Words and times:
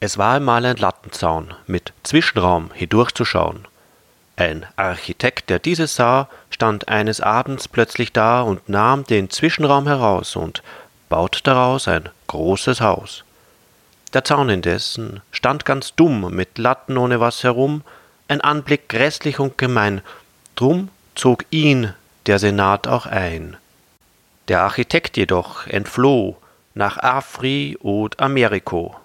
Es 0.00 0.18
war 0.18 0.34
einmal 0.34 0.66
ein 0.66 0.76
Lattenzaun 0.76 1.54
mit 1.66 1.92
Zwischenraum 2.02 2.70
hindurchzuschauen. 2.74 3.66
Ein 4.36 4.66
Architekt, 4.76 5.48
der 5.48 5.58
dieses 5.58 5.96
sah, 5.96 6.28
stand 6.50 6.88
eines 6.88 7.20
Abends 7.20 7.68
plötzlich 7.68 8.12
da 8.12 8.42
und 8.42 8.68
nahm 8.68 9.04
den 9.04 9.30
Zwischenraum 9.30 9.86
heraus 9.86 10.36
und 10.36 10.62
baut 11.08 11.40
daraus 11.44 11.88
ein 11.88 12.08
großes 12.26 12.80
Haus. 12.80 13.24
Der 14.12 14.24
Zaun 14.24 14.50
indessen 14.50 15.22
stand 15.30 15.64
ganz 15.64 15.94
dumm 15.94 16.34
mit 16.34 16.58
Latten 16.58 16.98
ohne 16.98 17.18
was 17.18 17.42
herum, 17.42 17.82
ein 18.28 18.40
Anblick 18.40 18.88
grässlich 18.88 19.40
und 19.40 19.58
gemein, 19.58 20.02
drum 20.56 20.88
zog 21.14 21.44
ihn 21.50 21.92
der 22.26 22.38
Senat 22.38 22.88
auch 22.88 23.06
ein. 23.06 23.56
Der 24.48 24.62
Architekt 24.62 25.16
jedoch 25.16 25.66
entfloh 25.66 26.36
nach 26.74 26.98
Afri 26.98 27.76
und 27.80 28.20
Ameriko. 28.20 28.96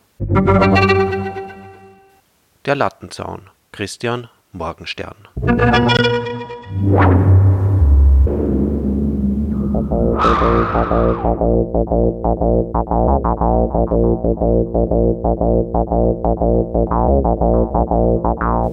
Der 2.66 2.76
Lattenzaun 2.76 3.50
Christian 3.72 4.30
Morgenstern 4.52 5.16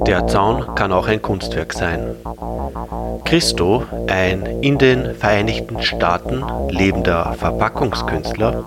Der 0.07 0.27
Zaun 0.27 0.75
kann 0.75 0.93
auch 0.93 1.07
ein 1.07 1.23
Kunstwerk 1.23 1.73
sein. 1.73 2.17
Christo, 3.25 3.83
ein 4.09 4.63
in 4.63 4.79
den 4.79 5.15
Vereinigten 5.15 5.83
Staaten 5.83 6.45
lebender 6.69 7.35
Verpackungskünstler, 7.35 8.65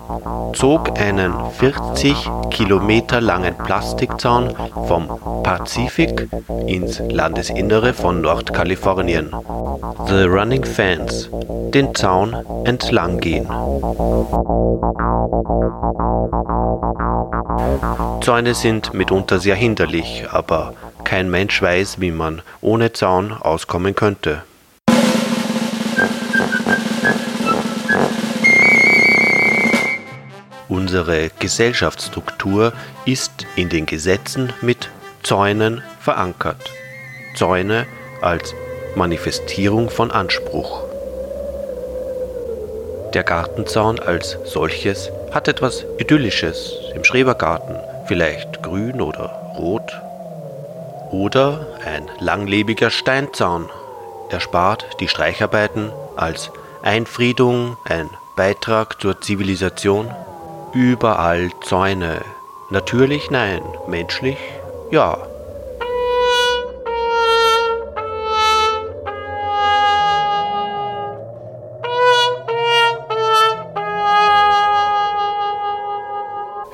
zog 0.52 0.98
einen 0.98 1.32
40 1.58 2.30
Kilometer 2.50 3.20
langen 3.20 3.54
Plastikzaun 3.56 4.54
vom 4.86 5.08
Pazifik 5.42 6.28
ins 6.66 7.00
Landesinnere 7.10 7.94
von 7.94 8.20
Nordkalifornien. 8.20 9.30
The 10.08 10.24
Running 10.24 10.64
Fans, 10.64 11.30
den 11.72 11.94
Zaun 11.94 12.29
entlang 12.64 13.18
gehen. 13.20 13.46
Zäune 18.22 18.54
sind 18.54 18.94
mitunter 18.94 19.38
sehr 19.40 19.54
hinderlich, 19.54 20.26
aber 20.30 20.74
kein 21.04 21.30
Mensch 21.30 21.60
weiß, 21.60 22.00
wie 22.00 22.10
man 22.10 22.42
ohne 22.60 22.92
Zaun 22.92 23.32
auskommen 23.32 23.94
könnte. 23.94 24.42
Unsere 30.68 31.30
Gesellschaftsstruktur 31.38 32.72
ist 33.04 33.46
in 33.56 33.68
den 33.68 33.86
Gesetzen 33.86 34.52
mit 34.60 34.88
Zäunen 35.22 35.82
verankert. 36.00 36.70
Zäune 37.34 37.86
als 38.20 38.54
Manifestierung 38.94 39.90
von 39.90 40.10
Anspruch. 40.10 40.89
Der 43.14 43.24
Gartenzaun 43.24 43.98
als 43.98 44.38
solches 44.44 45.10
hat 45.32 45.48
etwas 45.48 45.84
Idyllisches 45.98 46.74
im 46.94 47.04
Schrebergarten, 47.04 47.76
vielleicht 48.06 48.62
grün 48.62 49.00
oder 49.00 49.54
rot. 49.58 50.00
Oder 51.10 51.66
ein 51.84 52.08
langlebiger 52.20 52.90
Steinzaun 52.90 53.68
erspart 54.28 55.00
die 55.00 55.08
Streicharbeiten 55.08 55.90
als 56.16 56.50
Einfriedung, 56.82 57.76
ein 57.84 58.08
Beitrag 58.36 59.00
zur 59.00 59.20
Zivilisation. 59.20 60.14
Überall 60.72 61.50
Zäune. 61.62 62.20
Natürlich 62.70 63.30
nein, 63.30 63.62
menschlich 63.88 64.38
ja. 64.90 65.18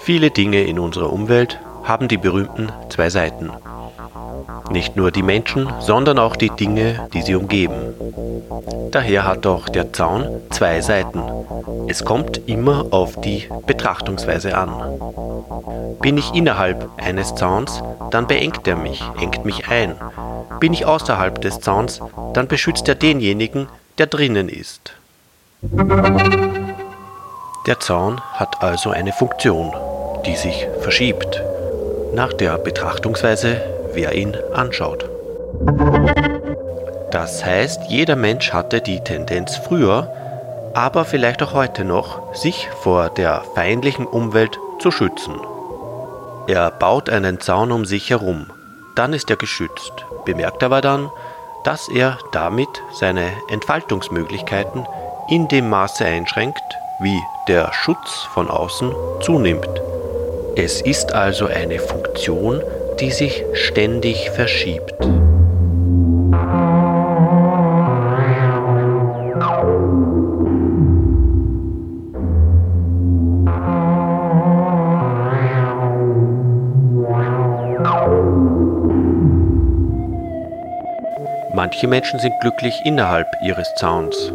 Viele 0.06 0.31
Dinge 0.31 0.62
in 0.62 0.78
unserer 0.78 1.12
Umwelt 1.12 1.59
haben 1.83 2.06
die 2.06 2.17
berühmten 2.17 2.71
zwei 2.91 3.11
Seiten. 3.11 3.50
Nicht 4.71 4.94
nur 4.94 5.11
die 5.11 5.25
Menschen, 5.25 5.69
sondern 5.81 6.21
auch 6.21 6.37
die 6.37 6.50
Dinge, 6.50 7.09
die 7.12 7.22
sie 7.22 7.34
umgeben. 7.34 7.93
Daher 8.93 9.25
hat 9.25 9.49
auch 9.49 9.69
der 9.69 9.93
Zaun 9.93 10.43
zwei 10.50 10.81
Seiten. 10.81 11.21
Es 11.89 12.05
kommt 12.05 12.41
immer 12.47 12.87
auf 12.93 13.21
die 13.21 13.49
Betrachtungsweise 13.66 14.56
an. 14.56 14.71
Bin 16.00 16.16
ich 16.19 16.33
innerhalb 16.34 16.89
eines 16.99 17.34
Zauns, 17.34 17.83
dann 18.12 18.28
beengt 18.28 18.69
er 18.69 18.77
mich, 18.77 19.03
engt 19.21 19.45
mich 19.45 19.66
ein. 19.66 19.97
Bin 20.61 20.72
ich 20.72 20.87
außerhalb 20.87 21.41
des 21.41 21.59
Zauns, 21.59 22.00
dann 22.33 22.47
beschützt 22.47 22.87
er 22.87 22.95
denjenigen, 22.95 23.66
der 23.99 24.06
drinnen 24.06 24.49
ist. 24.49 24.93
Der 27.66 27.81
Zaun 27.81 28.21
hat 28.34 28.62
also 28.62 28.91
eine 28.91 29.12
Funktion 29.12 29.75
die 30.27 30.37
sich 30.37 30.67
verschiebt, 30.81 31.43
nach 32.13 32.33
der 32.33 32.59
Betrachtungsweise, 32.59 33.61
wer 33.93 34.15
ihn 34.15 34.37
anschaut. 34.53 35.09
Das 37.11 37.45
heißt, 37.45 37.85
jeder 37.89 38.17
Mensch 38.17 38.53
hatte 38.53 38.81
die 38.81 39.01
Tendenz 39.01 39.57
früher, 39.57 40.13
aber 40.75 41.05
vielleicht 41.05 41.43
auch 41.43 41.55
heute 41.55 41.85
noch, 41.85 42.35
sich 42.35 42.69
vor 42.83 43.09
der 43.09 43.43
feindlichen 43.55 44.07
Umwelt 44.07 44.59
zu 44.81 44.91
schützen. 44.91 45.35
Er 46.49 46.71
baut 46.71 47.09
einen 47.09 47.41
Zaun 47.41 47.73
um 47.73 47.85
sich 47.85 48.11
herum, 48.11 48.47
dann 48.95 49.13
ist 49.13 49.31
er 49.31 49.37
geschützt, 49.37 49.93
bemerkt 50.25 50.63
aber 50.63 50.81
dann, 50.81 51.11
dass 51.65 51.89
er 51.89 52.19
damit 52.33 52.69
seine 52.93 53.33
Entfaltungsmöglichkeiten 53.49 54.87
in 55.29 55.49
dem 55.49 55.69
Maße 55.69 56.05
einschränkt, 56.05 56.63
wie 57.01 57.21
der 57.49 57.73
Schutz 57.73 58.29
von 58.33 58.49
außen 58.49 58.93
zunimmt. 59.21 59.69
Es 60.59 60.81
ist 60.81 61.12
also 61.12 61.49
eine 61.49 61.78
Funktion, 61.78 62.62
die 62.99 63.11
sich 63.11 63.44
ständig 63.53 64.31
verschiebt. 64.31 64.94
Manche 81.53 81.87
Menschen 81.87 82.19
sind 82.19 82.33
glücklich 82.41 82.81
innerhalb 82.87 83.27
ihres 83.45 83.69
Zauns. 83.75 84.33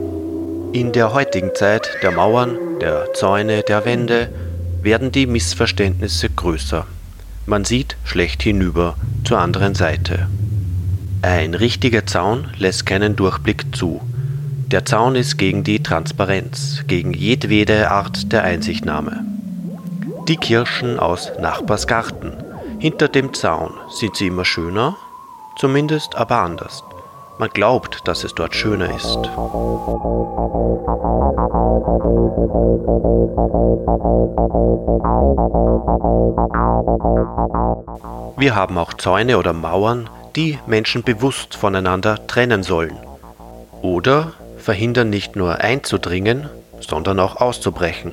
In 0.71 0.91
der 0.91 1.13
heutigen 1.13 1.55
Zeit 1.55 1.89
der 2.03 2.11
Mauern, 2.11 2.59
der 2.79 3.11
Zäune, 3.13 3.63
der 3.63 3.85
Wände 3.85 4.29
werden 4.81 5.11
die 5.11 5.27
Missverständnisse 5.27 6.29
größer. 6.29 6.85
Man 7.45 7.65
sieht 7.65 7.97
schlecht 8.03 8.43
hinüber 8.43 8.95
zur 9.23 9.39
anderen 9.39 9.75
Seite. 9.75 10.27
Ein 11.21 11.53
richtiger 11.53 12.05
Zaun 12.05 12.49
lässt 12.57 12.85
keinen 12.85 13.15
Durchblick 13.15 13.75
zu. 13.75 14.01
Der 14.67 14.85
Zaun 14.85 15.15
ist 15.15 15.37
gegen 15.37 15.63
die 15.63 15.83
Transparenz, 15.83 16.83
gegen 16.87 17.13
jedwede 17.13 17.91
Art 17.91 18.31
der 18.31 18.43
Einsichtnahme. 18.43 19.25
Die 20.27 20.37
Kirschen 20.37 20.97
aus 20.99 21.31
Nachbarsgarten. 21.39 22.33
Hinter 22.79 23.07
dem 23.07 23.33
Zaun 23.33 23.73
sind 23.89 24.15
sie 24.15 24.27
immer 24.27 24.45
schöner, 24.45 24.95
zumindest 25.57 26.15
aber 26.15 26.39
anders. 26.39 26.83
Man 27.41 27.49
glaubt, 27.49 28.07
dass 28.07 28.23
es 28.23 28.35
dort 28.35 28.53
schöner 28.53 28.95
ist. 28.95 29.17
Wir 38.37 38.53
haben 38.53 38.77
auch 38.77 38.93
Zäune 38.93 39.39
oder 39.39 39.53
Mauern, 39.53 40.07
die 40.35 40.59
Menschen 40.67 41.01
bewusst 41.01 41.55
voneinander 41.55 42.27
trennen 42.27 42.61
sollen. 42.61 42.95
Oder 43.81 44.33
verhindern 44.57 45.09
nicht 45.09 45.35
nur 45.35 45.61
einzudringen, 45.61 46.47
sondern 46.79 47.19
auch 47.19 47.37
auszubrechen. 47.37 48.11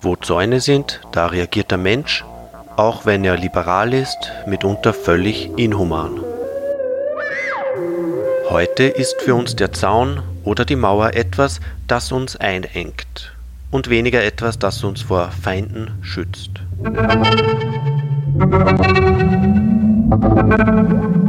Wo 0.00 0.14
Zäune 0.14 0.60
sind, 0.60 1.00
da 1.10 1.26
reagiert 1.26 1.72
der 1.72 1.78
Mensch, 1.78 2.24
auch 2.76 3.04
wenn 3.04 3.24
er 3.24 3.36
liberal 3.36 3.92
ist, 3.92 4.30
mitunter 4.46 4.94
völlig 4.94 5.50
inhuman. 5.58 6.21
Heute 8.52 8.82
ist 8.82 9.22
für 9.22 9.34
uns 9.34 9.56
der 9.56 9.72
Zaun 9.72 10.20
oder 10.44 10.66
die 10.66 10.76
Mauer 10.76 11.14
etwas, 11.14 11.58
das 11.86 12.12
uns 12.12 12.36
einengt 12.36 13.34
und 13.70 13.88
weniger 13.88 14.22
etwas, 14.22 14.58
das 14.58 14.84
uns 14.84 15.00
vor 15.00 15.30
Feinden 15.30 15.92
schützt. 16.02 16.50
Musik 20.04 21.21